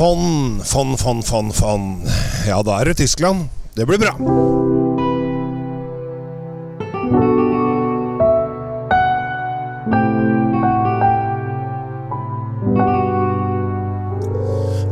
Fond, 0.00 0.66
fond, 0.66 1.00
fond, 1.00 1.26
fond, 1.26 1.54
fond. 1.54 2.06
Ja, 2.48 2.62
da 2.64 2.78
er 2.80 2.88
det 2.88 2.94
Tyskland. 3.02 3.50
Det 3.76 3.84
blir 3.84 3.98
bra. 4.00 4.14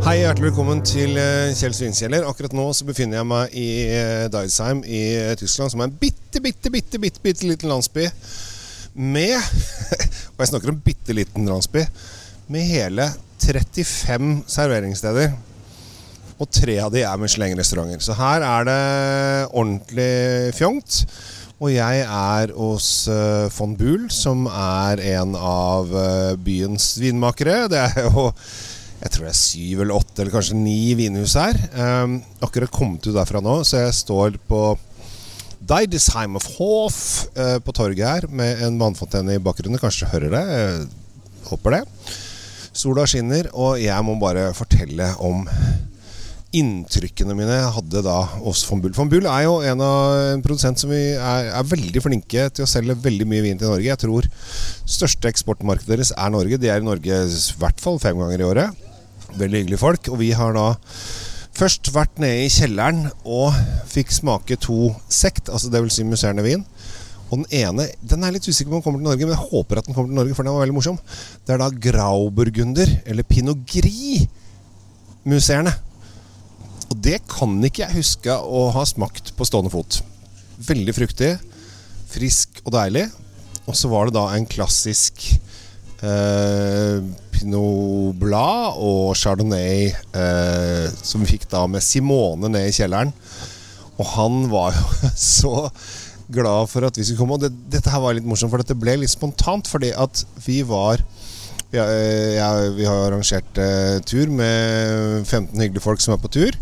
Hei, 0.04 0.18
hjertelig 0.18 0.50
velkommen 0.50 0.82
til 0.84 1.16
eh, 1.16 1.54
Kjell 1.56 1.72
Svinkjeller. 1.78 2.26
Akkurat 2.28 2.52
nå 2.52 2.66
så 2.76 2.84
befinner 2.84 3.22
jeg 3.22 3.28
meg 3.30 3.56
i 3.56 3.68
eh, 3.88 4.26
Deisheim 4.34 4.82
i 4.84 5.00
eh, 5.22 5.32
Tyskland, 5.40 5.72
som 5.72 5.80
er 5.80 5.88
en 5.88 5.94
bitte, 6.02 6.42
bitte, 6.44 6.68
bitte, 6.74 7.00
bitte, 7.00 7.22
bitte 7.24 7.48
liten 7.48 7.72
landsby 7.72 8.04
med 8.92 9.38
Og 10.34 10.44
jeg 10.44 10.52
snakker 10.52 10.74
om 10.74 10.84
bitte 10.84 11.16
liten 11.16 11.48
landsby 11.48 11.86
med 12.52 12.68
hele 12.68 13.08
35 13.42 14.42
serveringssteder. 14.50 15.34
Og 16.38 16.46
tre 16.54 16.76
av 16.82 16.92
de 16.94 17.02
er 17.02 17.18
Michelin-restauranter. 17.18 18.02
Så 18.04 18.14
her 18.18 18.44
er 18.46 18.68
det 18.68 18.80
ordentlig 19.50 20.54
fjongt. 20.58 21.02
Og 21.58 21.72
jeg 21.74 22.04
er 22.06 22.52
hos 22.54 22.88
uh, 23.10 23.50
von 23.50 23.74
Buhl, 23.78 24.06
som 24.14 24.46
er 24.46 25.02
en 25.16 25.34
av 25.34 25.90
uh, 25.90 26.36
byens 26.38 26.92
vinmakere. 27.02 27.64
Det 27.72 27.80
er 27.88 28.06
jo 28.06 28.28
jeg 28.98 29.12
tror 29.14 29.28
det 29.28 29.30
er 29.30 29.38
syv 29.38 29.82
eller 29.84 29.94
åtte 29.94 30.22
eller 30.22 30.34
kanskje 30.34 30.58
ni 30.58 30.94
vinhus 30.98 31.36
her. 31.38 31.58
Um, 31.74 32.18
akkurat 32.42 32.72
kommet 32.74 33.06
ut 33.06 33.14
derfra 33.14 33.42
nå, 33.42 33.60
så 33.66 33.84
jeg 33.84 33.98
står 33.98 34.38
på 34.50 34.62
Deidesheim 35.68 36.38
of 36.38 36.46
Hof 36.56 37.00
uh, 37.38 37.58
på 37.62 37.74
torget 37.74 38.06
her 38.06 38.26
med 38.30 38.62
en 38.66 38.78
vannfontene 38.80 39.36
i 39.38 39.42
bakgrunnen. 39.42 39.78
Kanskje 39.82 40.06
du 40.06 40.14
hører 40.14 40.34
det? 40.34 40.44
Jeg 40.54 41.46
håper 41.50 41.78
det. 41.78 41.82
Sola 42.78 43.08
skinner, 43.10 43.48
og 43.58 43.80
jeg 43.82 44.06
må 44.06 44.14
bare 44.20 44.52
fortelle 44.54 45.10
om 45.24 45.42
inntrykkene 46.54 47.34
mine 47.36 47.56
jeg 47.58 47.72
hadde 47.74 48.02
da 48.06 48.18
hos 48.38 48.62
von 48.68 48.80
Bull. 48.80 48.94
Von 48.96 49.10
Bull 49.10 49.26
er 49.28 49.42
jo 49.44 49.58
en, 49.66 49.82
av, 49.84 50.12
en 50.36 50.44
produsent 50.44 50.80
som 50.80 50.92
er, 50.94 51.18
er, 51.50 51.66
veldig 51.68 52.02
flinke 52.04 52.46
til 52.54 52.64
å 52.64 52.70
selge 52.70 52.96
veldig 53.04 53.26
mye 53.28 53.44
vin 53.44 53.60
til 53.60 53.68
Norge. 53.68 53.88
Jeg 53.90 54.00
tror 54.04 54.28
største 54.88 55.28
eksportmarkedet 55.28 55.90
deres 55.90 56.14
er 56.14 56.32
Norge. 56.32 56.60
De 56.60 56.70
er 56.70 56.80
i 56.80 56.86
Norge 56.86 57.18
i 57.26 57.40
hvert 57.60 57.82
fall 57.82 58.00
fem 58.02 58.16
ganger 58.22 58.40
i 58.40 58.48
året. 58.48 58.86
Veldig 59.34 59.64
hyggelige 59.64 59.82
folk. 59.82 60.08
Og 60.14 60.22
vi 60.22 60.30
har 60.38 60.56
da 60.56 60.70
først 61.58 61.90
vært 61.92 62.22
nede 62.22 62.46
i 62.46 62.52
kjelleren 62.54 63.08
og 63.26 63.58
fikk 63.90 64.14
smake 64.14 64.56
to 64.62 64.94
sekt, 65.10 65.50
altså 65.50 65.72
dvs. 65.74 65.98
Si 65.98 66.06
musserende 66.06 66.46
vin. 66.46 66.64
Og 67.28 67.42
den 67.42 67.48
ene 67.60 67.88
den 68.00 68.24
er 68.24 68.34
litt 68.34 68.48
usikker 68.48 68.70
på 68.70 68.76
om 68.76 68.80
den 68.80 68.86
kommer 68.86 69.02
til 69.02 69.10
Norge, 69.10 69.26
men 69.26 69.36
jeg 69.36 69.50
håper 69.50 69.80
at 69.80 69.88
den 69.88 69.96
kommer 69.96 70.10
til 70.10 70.20
Norge, 70.20 70.36
for 70.36 70.46
den 70.46 70.56
var 70.56 70.64
veldig 70.64 70.78
morsom. 70.78 70.98
Det 71.44 71.54
er 71.54 71.60
da 71.60 71.68
Grauburgunder, 71.88 72.94
eller 73.04 73.28
Pinot 73.28 73.60
Gris-museerne. 73.68 75.74
Og 76.88 76.96
det 77.04 77.20
kan 77.28 77.52
ikke 77.68 77.84
jeg 77.84 78.00
huske 78.00 78.32
å 78.32 78.68
ha 78.72 78.84
smakt 78.88 79.34
på 79.36 79.48
stående 79.48 79.72
fot. 79.72 80.00
Veldig 80.68 80.94
fruktig, 80.96 81.34
frisk 82.08 82.62
og 82.64 82.72
deilig. 82.78 83.08
Og 83.68 83.76
så 83.76 83.90
var 83.92 84.08
det 84.08 84.16
da 84.16 84.24
en 84.32 84.48
klassisk 84.48 85.26
eh, 86.00 87.04
Pinot 87.34 88.16
Blad 88.18 88.80
og 88.80 89.12
Chardonnay 89.18 89.90
eh, 89.92 90.88
som 91.04 91.22
vi 91.22 91.34
fikk 91.34 91.44
da 91.52 91.66
med 91.70 91.84
Simone 91.84 92.48
ned 92.54 92.70
i 92.70 92.74
kjelleren. 92.74 93.12
Og 93.98 94.06
han 94.14 94.46
var 94.48 94.78
jo 94.78 95.10
så 95.14 95.68
glad 96.32 96.68
for 96.70 96.86
at 96.86 96.98
vi 96.98 97.06
skulle 97.06 97.20
komme. 97.20 97.38
Og 97.38 97.46
det, 97.46 97.52
dette 97.72 97.92
her 97.92 98.02
var 98.02 98.16
litt 98.16 98.28
morsomt, 98.28 98.52
for 98.52 98.62
dette 98.62 98.78
ble 98.78 98.98
litt 99.00 99.12
spontant. 99.12 99.68
Fordi 99.70 99.92
at 99.96 100.24
vi 100.44 100.60
var 100.66 101.02
ja, 101.74 101.84
ja, 101.84 102.48
vi 102.72 102.86
har 102.88 103.08
arrangert 103.08 103.58
eh, 103.60 103.98
tur 104.08 104.30
med 104.32 105.26
15 105.26 105.52
hyggelige 105.52 105.84
folk 105.84 106.00
som 106.00 106.14
er 106.14 106.22
på 106.22 106.32
tur. 106.32 106.56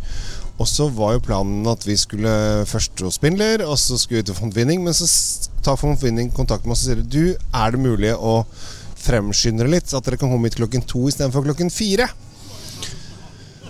Og 0.56 0.68
så 0.70 0.88
var 0.88 1.14
jo 1.14 1.24
planen 1.26 1.66
at 1.68 1.84
vi 1.84 1.98
skulle 2.00 2.32
først 2.66 3.02
hos 3.04 3.18
Spindler, 3.20 3.62
og 3.66 3.76
så 3.78 3.98
skulle 4.00 4.22
vi 4.22 4.30
til 4.30 4.38
Fontvinning. 4.38 4.82
Men 4.82 4.96
så 4.96 5.06
tar 5.64 5.78
Fontvinning 5.78 6.32
kontakt 6.34 6.64
med 6.64 6.74
oss 6.74 6.86
og 6.86 6.90
sier 6.90 7.04
du, 7.04 7.36
er 7.36 7.74
det 7.74 7.82
mulig 7.82 8.14
å 8.16 8.40
fremskynde 9.06 9.68
litt, 9.68 9.90
så 9.90 10.00
at 10.00 10.08
dere 10.08 10.18
kan 10.18 10.32
komme 10.32 10.48
hit 10.48 10.56
klokken 10.58 10.82
to 10.88 11.04
istedenfor 11.10 11.44
klokken 11.46 11.70
fire? 11.70 12.08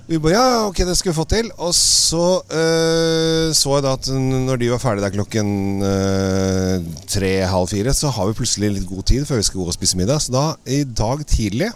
Vi 0.06 0.20
bare 0.22 0.36
ja, 0.36 0.50
ok, 0.68 0.84
det 0.86 0.94
skal 0.94 1.10
vi 1.10 1.16
få 1.16 1.24
til. 1.26 1.48
Og 1.58 1.72
så 1.74 2.26
øh, 2.46 3.50
så 3.58 3.72
jeg 3.74 3.82
da 3.82 3.94
at 3.96 4.10
når 4.14 4.60
de 4.60 4.68
var 4.70 4.78
ferdige 4.78 5.02
der 5.02 5.16
klokken 5.16 5.48
øh, 5.82 6.84
tre-halv 7.10 7.66
fire, 7.72 7.94
så 7.94 8.12
har 8.14 8.28
vi 8.28 8.36
plutselig 8.38 8.70
litt 8.70 8.86
god 8.86 9.02
tid 9.10 9.26
før 9.26 9.42
vi 9.42 9.48
skal 9.48 9.60
gå 9.64 9.66
og 9.66 9.74
spise 9.74 9.98
middag. 9.98 10.22
Så 10.22 10.34
da, 10.36 10.44
i 10.70 10.84
dag 10.86 11.26
tidlig, 11.26 11.72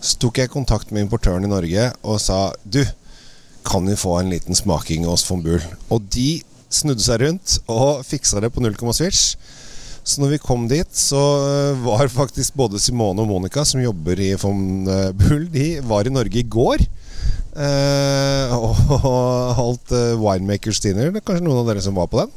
så 0.00 0.16
tok 0.24 0.40
jeg 0.40 0.52
kontakt 0.54 0.88
med 0.88 1.04
importøren 1.04 1.44
i 1.44 1.52
Norge 1.52 1.90
og 2.00 2.16
sa 2.24 2.48
du, 2.64 2.80
kan 3.64 3.92
vi 3.92 3.96
få 3.96 4.16
en 4.22 4.32
liten 4.32 4.56
smaking 4.56 5.04
hos 5.08 5.28
von 5.28 5.44
Buhl? 5.44 5.60
Og 5.92 6.00
de 6.16 6.40
snudde 6.72 7.04
seg 7.04 7.26
rundt 7.26 7.58
og 7.68 8.00
fiksa 8.10 8.40
det 8.40 8.54
på 8.56 8.64
null 8.64 8.80
komma 8.80 8.96
switch. 8.96 9.36
Så 10.00 10.20
når 10.20 10.38
vi 10.38 10.40
kom 10.40 10.64
dit, 10.72 10.96
så 10.96 11.20
var 11.84 12.08
faktisk 12.22 12.56
både 12.56 12.80
Simone 12.80 13.20
og 13.20 13.28
Monica, 13.36 13.68
som 13.68 13.84
jobber 13.84 14.16
i 14.32 14.32
von 14.40 14.88
Buhl, 15.12 15.50
de 15.52 15.74
var 15.84 16.08
i 16.08 16.20
Norge 16.22 16.40
i 16.40 16.48
går. 16.48 16.88
Uh, 17.64 18.50
og 18.50 18.78
holdt 19.54 19.92
uh, 19.94 20.18
Winemakers 20.18 20.80
Dinner. 20.82 21.12
Det 21.14 21.20
er 21.20 21.26
kanskje 21.28 21.44
noen 21.46 21.60
av 21.60 21.68
dere 21.70 21.84
som 21.84 21.94
var 21.94 22.08
på 22.10 22.18
den. 22.18 22.32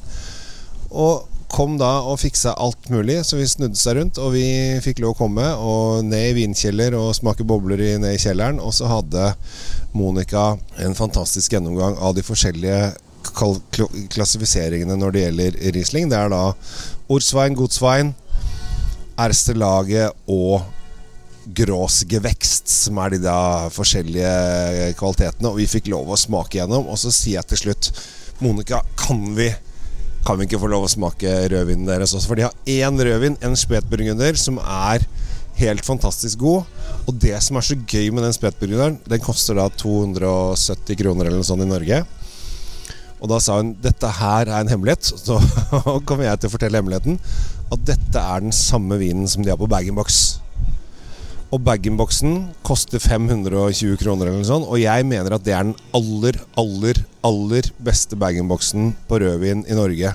Og 0.94 1.26
kom 1.52 1.78
da 1.80 2.04
og 2.06 2.20
fiksa 2.22 2.54
alt 2.60 2.90
mulig, 2.94 3.18
så 3.26 3.40
vi 3.40 3.48
snudde 3.50 3.80
seg 3.80 3.98
rundt. 3.98 4.20
Og 4.22 4.36
vi 4.36 4.46
fikk 4.84 5.02
lov 5.02 5.16
å 5.16 5.20
komme 5.24 5.48
og 5.58 6.06
ned 6.06 6.32
i 6.32 6.38
vinkjeller 6.42 6.98
og 7.00 7.16
smake 7.18 7.48
bobler 7.48 7.82
i, 7.82 7.92
ned 8.02 8.18
i 8.18 8.22
kjelleren. 8.22 8.62
Og 8.62 8.76
så 8.78 8.90
hadde 8.92 9.32
Monica 9.98 10.52
en 10.84 10.98
fantastisk 10.98 11.56
gjennomgang 11.56 11.98
av 11.98 12.18
de 12.18 12.26
forskjellige 12.26 12.94
klassifiseringene 14.14 14.96
når 15.00 15.14
det 15.14 15.26
gjelder 15.26 15.60
Riesling. 15.76 16.10
Det 16.12 16.20
er 16.20 16.32
da 16.32 16.44
Ordsvein, 17.12 17.58
Godsvein, 17.58 18.14
Erstelaget 19.18 20.14
og 20.30 20.62
gråsgevekst, 21.56 22.68
som 22.68 23.00
er 23.02 23.16
de 23.16 23.22
da 23.24 23.40
forskjellige 23.74 24.94
kvalitetene. 25.00 25.52
Og 25.52 25.62
vi 25.62 25.70
fikk 25.70 25.92
lov 25.94 26.12
å 26.12 26.20
smake 26.20 26.60
gjennom. 26.60 26.90
Og 26.92 27.00
så 27.00 27.14
sier 27.14 27.40
jeg 27.40 27.52
til 27.52 27.64
slutt 27.66 27.92
Monica, 28.44 28.84
kan 29.00 29.24
vi 29.38 29.54
Kan 30.28 30.36
vi 30.42 30.44
ikke 30.44 30.60
få 30.60 30.68
lov 30.68 30.84
å 30.84 30.90
smake 30.92 31.30
rødvinen 31.54 31.88
deres 31.88 32.12
også? 32.12 32.28
For 32.28 32.36
de 32.36 32.44
har 32.44 32.56
én 32.68 32.98
rødvin, 33.00 33.38
en 33.48 33.54
spetburgunder, 33.56 34.36
som 34.36 34.58
er 34.60 35.06
helt 35.56 35.86
fantastisk 35.88 36.42
god. 36.42 36.66
Og 37.08 37.16
det 37.22 37.38
som 37.46 37.56
er 37.56 37.64
så 37.64 37.78
gøy 37.78 38.10
med 38.12 38.26
den 38.26 38.36
spetburgunderen, 38.36 38.98
den 39.08 39.24
koster 39.24 39.56
da 39.56 39.70
270 39.72 41.00
kroner 41.00 41.30
eller 41.30 41.40
noe 41.40 41.48
sånt 41.48 41.64
i 41.64 41.70
Norge. 41.70 42.02
Og 43.18 43.32
da 43.32 43.40
sa 43.42 43.62
hun 43.62 43.72
dette 43.82 44.10
her 44.20 44.50
er 44.50 44.60
en 44.60 44.74
hemmelighet. 44.74 45.14
Så 45.26 45.40
kommer 46.04 46.28
jeg 46.28 46.42
til 46.42 46.52
å 46.52 46.54
fortelle 46.54 46.82
hemmeligheten. 46.82 47.22
At 47.72 47.88
dette 47.88 48.26
er 48.36 48.44
den 48.44 48.56
samme 48.56 49.00
vinen 49.02 49.30
som 49.32 49.46
de 49.46 49.54
har 49.54 49.60
på 49.62 49.70
bag-in-box. 49.72 50.42
Og 51.48 51.62
bag-in-boksen 51.64 52.40
koster 52.68 53.00
520 53.00 53.96
kroner 54.02 54.28
eller 54.28 54.42
noe 54.42 54.48
sånt. 54.48 54.68
Og 54.68 54.82
jeg 54.82 55.06
mener 55.08 55.38
at 55.38 55.46
det 55.46 55.54
er 55.56 55.70
den 55.70 55.78
aller, 55.96 56.40
aller, 56.60 57.00
aller 57.28 57.70
beste 57.84 58.20
bag-in-boksen 58.20 58.92
på 59.08 59.22
rødvin 59.24 59.64
i 59.64 59.78
Norge. 59.78 60.12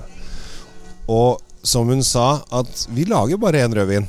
Og 1.09 1.41
som 1.65 1.89
hun 1.89 2.03
sa, 2.05 2.43
at 2.53 2.85
vi 2.93 3.07
lager 3.09 3.41
bare 3.41 3.63
én 3.65 3.73
rødvin. 3.73 4.05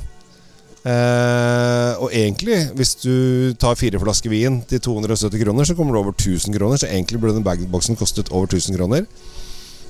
Eh, 0.85 1.91
og 1.97 2.11
egentlig, 2.13 2.59
hvis 2.77 2.93
du 3.01 3.55
tar 3.57 3.77
fire 3.79 3.97
flasker 3.97 4.29
vin 4.29 4.59
til 4.69 4.83
270 4.85 5.41
kroner, 5.41 5.65
så 5.65 5.73
kommer 5.73 5.95
det 5.95 6.03
over 6.03 6.13
1000 6.13 6.53
kroner. 6.53 6.77
Så 6.77 6.91
egentlig 6.91 7.19
burde 7.21 7.39
den 7.39 7.47
bag-in-boksen 7.47 7.97
kostet 7.97 8.29
over 8.29 8.45
1000 8.45 8.77
kroner. 8.77 9.09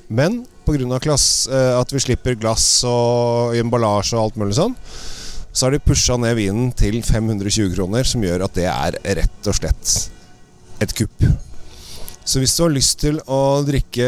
Men 0.08 0.46
pga. 0.64 0.96
Eh, 0.96 1.80
at 1.80 1.92
vi 1.92 2.00
slipper 2.00 2.38
glass 2.40 2.84
og 2.88 3.56
emballasje 3.58 4.16
og 4.16 4.24
alt 4.24 4.40
mulig 4.40 4.56
sånn, 4.56 4.74
så 5.56 5.66
har 5.66 5.72
de 5.72 5.80
pusha 5.80 6.18
ned 6.20 6.36
vinen 6.36 6.68
til 6.76 6.98
520 7.00 7.72
kroner, 7.72 8.04
som 8.04 8.24
gjør 8.24 8.44
at 8.44 8.56
det 8.58 8.66
er 8.68 8.98
rett 9.22 9.48
og 9.48 9.56
slett 9.56 9.92
et 10.84 10.92
kupp. 10.98 11.24
Så 12.26 12.42
hvis 12.42 12.52
du 12.58 12.64
har 12.64 12.74
lyst 12.74 12.98
til 13.00 13.20
å 13.30 13.62
drikke 13.64 14.06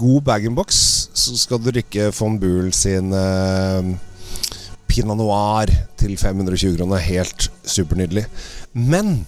god 0.00 0.24
bag-in-box, 0.26 0.80
så 1.14 1.36
skal 1.38 1.60
du 1.60 1.68
drikke 1.68 2.08
von 2.16 2.38
Buhl 2.40 2.72
sin 2.74 3.12
eh, 3.14 3.92
Pinot 4.88 5.20
Noir 5.20 5.70
til 6.00 6.16
520 6.18 6.78
kroner. 6.80 7.04
Helt 7.04 7.50
supernydelig. 7.62 8.24
Men 8.72 9.20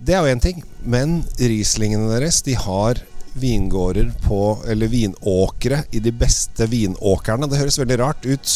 det 0.00 0.16
er 0.16 0.24
jo 0.24 0.34
én 0.34 0.42
ting. 0.42 0.64
Men 0.80 1.20
Rieslingene 1.38 2.08
deres, 2.10 2.40
de 2.42 2.56
har 2.58 3.04
vingårder 3.34 4.12
på 4.22 4.58
Eller 4.68 4.86
vinåkre 4.86 5.82
i 5.90 6.00
de 6.00 6.12
beste 6.14 6.66
vinåkrene. 6.70 7.48
Det 7.50 7.58
høres 7.58 7.78
veldig 7.80 7.98
rart 7.98 8.26
ut 8.26 8.52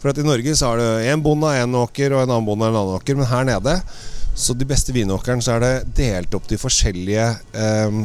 for 0.00 0.12
at 0.12 0.20
i 0.20 0.24
Norge 0.24 0.54
så 0.56 0.70
har 0.70 0.80
du 0.80 1.08
én 1.12 1.20
bonde 1.20 1.48
av 1.48 1.60
én 1.60 1.76
åker, 1.76 2.14
og 2.14 2.22
en 2.22 2.30
annen 2.30 2.46
bonde 2.46 2.64
av 2.64 2.72
en 2.72 2.80
annen 2.80 2.96
åker. 2.96 3.18
Men 3.18 3.28
her 3.28 3.44
nede, 3.44 3.74
så 4.32 4.56
de 4.56 4.68
beste 4.68 4.94
vinåkrene, 4.96 5.44
så 5.44 5.58
er 5.58 5.64
det 5.64 5.74
delt 5.98 6.36
opp 6.36 6.46
til 6.48 6.60
forskjellige 6.60 7.26
eh, 7.52 7.98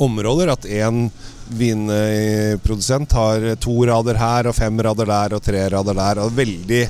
områder. 0.00 0.54
At 0.54 0.64
én 0.64 1.04
vinprodusent 1.52 3.12
har 3.12 3.44
to 3.60 3.76
rader 3.88 4.20
her, 4.20 4.48
og 4.48 4.56
fem 4.56 4.80
rader 4.84 5.10
der, 5.12 5.36
og 5.36 5.44
tre 5.44 5.66
rader 5.74 6.00
der. 6.00 6.22
Og 6.24 6.32
veldig, 6.38 6.86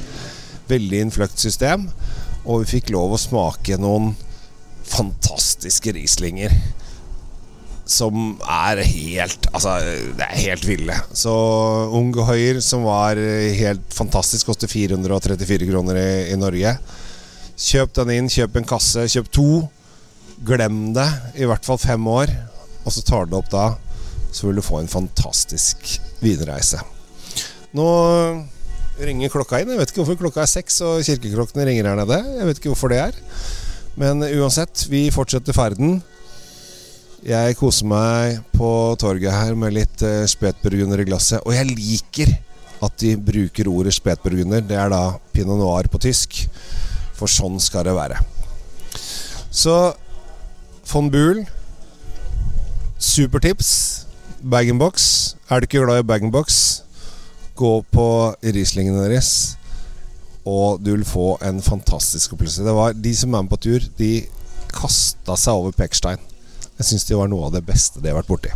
veldig 0.71 1.03
innfløkt 1.09 1.43
system. 1.43 1.89
Og 2.47 2.63
vi 2.63 2.77
fikk 2.77 2.95
lov 2.95 3.17
å 3.17 3.23
smake 3.23 3.79
noen 3.83 4.13
fantastiske 4.87 5.95
Rieslinger 5.99 6.55
som 7.89 8.37
er 8.47 8.83
helt 8.87 9.49
Altså, 9.53 9.75
det 10.17 10.27
er 10.27 10.43
helt 10.47 10.67
ville. 10.67 10.97
Så 11.17 11.33
Ungehøyer, 11.93 12.61
som 12.65 12.87
var 12.87 13.19
helt 13.19 13.95
fantastisk, 13.95 14.47
koster 14.49 14.71
434 14.71 15.69
kroner 15.71 15.99
i, 16.01 16.11
i 16.33 16.39
Norge. 16.41 16.77
Kjøp 17.63 17.93
den 18.01 18.15
inn, 18.17 18.31
kjøp 18.33 18.57
en 18.59 18.69
kasse, 18.69 19.07
kjøp 19.13 19.29
to. 19.35 19.49
Glem 20.43 20.93
det 20.97 21.09
i 21.39 21.47
hvert 21.47 21.67
fall 21.67 21.79
fem 21.79 22.07
år, 22.11 22.33
og 22.83 22.95
så 22.95 23.05
tar 23.07 23.27
du 23.29 23.35
det 23.35 23.43
opp 23.43 23.51
da. 23.53 23.67
Så 24.33 24.49
vil 24.49 24.59
du 24.59 24.65
få 24.65 24.81
en 24.81 24.91
fantastisk 24.91 25.99
vinreise. 26.23 26.81
Nå 27.77 27.87
ringer 29.03 29.33
klokka 29.33 29.61
inn. 29.61 29.73
Jeg 29.73 29.81
vet 29.81 29.93
ikke 29.93 30.03
hvorfor 30.03 30.21
klokka 30.21 30.43
er 30.45 30.51
seks 30.51 30.81
og 30.85 31.05
kirkeklokkene 31.07 31.67
ringer 31.69 31.91
her 31.91 32.01
nede. 32.01 32.19
Jeg 32.39 32.49
vet 32.49 32.61
ikke 32.61 32.73
hvorfor 32.73 32.93
det 32.93 33.03
er. 33.05 33.21
Men 34.01 34.25
uansett, 34.25 34.87
vi 34.89 35.07
fortsetter 35.13 35.57
ferden. 35.57 36.01
Jeg 37.23 37.55
koser 37.55 37.87
meg 37.87 38.41
på 38.51 38.69
torget 38.99 39.31
her 39.31 39.55
med 39.55 39.77
litt 39.77 40.03
uh, 40.03 40.25
spetburgunder 40.27 41.05
i 41.05 41.07
glasset. 41.07 41.39
Og 41.47 41.55
jeg 41.55 41.71
liker 41.71 42.33
at 42.83 42.97
de 42.99 43.13
bruker 43.15 43.71
ordet 43.71 43.95
spetburgunder. 43.95 44.65
Det 44.67 44.75
er 44.75 44.91
da 44.91 45.03
pinot 45.31 45.61
noir 45.61 45.87
på 45.87 46.01
tysk. 46.03 46.41
For 47.15 47.31
sånn 47.31 47.61
skal 47.63 47.87
det 47.87 47.95
være. 47.95 48.19
Så 49.55 49.77
von 50.91 51.13
Buhl 51.13 51.45
Supertips. 52.99 53.71
Bag-in-box. 54.43 55.37
Er 55.47 55.63
du 55.63 55.69
ikke 55.69 55.85
glad 55.85 56.03
i 56.03 56.07
bag-in-box, 56.07 56.59
gå 57.55 57.73
på 57.95 58.07
Rieslingene 58.43 59.05
deres, 59.05 59.57
og 60.43 60.83
du 60.83 60.91
vil 60.97 61.05
få 61.07 61.37
en 61.47 61.63
fantastisk 61.63 62.35
opplevelse. 62.35 62.67
Det 62.67 62.75
var 62.75 62.99
De 62.99 63.15
som 63.15 63.35
er 63.35 63.47
med 63.47 63.51
på 63.55 63.61
tur, 63.63 63.87
de 63.99 64.13
kasta 64.75 65.39
seg 65.39 65.63
over 65.63 65.79
Pekstein. 65.79 66.32
Jeg 66.83 66.89
syns 66.91 67.07
de 67.07 67.15
var 67.15 67.31
noe 67.31 67.47
av 67.47 67.55
det 67.55 67.63
beste 67.63 68.03
de 68.03 68.11
har 68.11 68.19
vært 68.19 68.31
borti. 68.33 68.51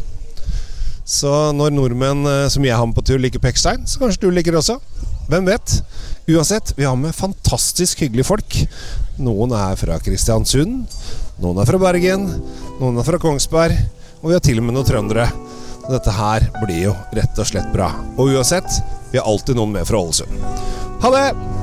Så 1.06 1.31
når 1.55 1.70
nordmenn 1.70 2.26
som 2.50 2.64
jeg 2.67 2.75
har 2.75 2.87
med 2.88 2.96
på 2.96 3.05
tur, 3.06 3.20
liker 3.23 3.38
Pekstein, 3.38 3.84
så 3.87 4.00
kanskje 4.02 4.26
du 4.26 4.32
liker 4.34 4.50
det 4.50 4.58
også. 4.58 4.81
Hvem 5.31 5.46
vet? 5.46 5.76
Uansett, 6.26 6.73
vi 6.75 6.82
har 6.82 6.99
med 6.99 7.14
fantastisk 7.14 8.02
hyggelige 8.02 8.26
folk. 8.26 8.56
Noen 9.23 9.55
er 9.55 9.78
fra 9.78 10.00
Kristiansund, 10.02 10.96
noen 11.38 11.62
er 11.62 11.70
fra 11.70 11.78
Bergen, 11.78 12.26
noen 12.81 12.99
er 12.99 13.06
fra 13.06 13.23
Kongsberg, 13.23 13.78
og 14.19 14.32
vi 14.32 14.34
har 14.34 14.43
til 14.43 14.58
og 14.58 14.67
med 14.67 14.75
noen 14.75 14.88
trøndere. 14.90 15.29
Dette 15.87 16.14
her 16.19 16.49
blir 16.64 16.88
jo 16.88 16.96
rett 17.14 17.38
og 17.38 17.46
slett 17.46 17.70
bra. 17.75 17.93
Og 18.19 18.34
uansett, 18.34 18.81
vi 19.12 19.22
har 19.22 19.31
alltid 19.31 19.55
noen 19.58 19.79
med 19.79 19.87
fra 19.87 20.02
Ålesund. 20.02 20.43
Ha 21.06 21.14
det! 21.14 21.56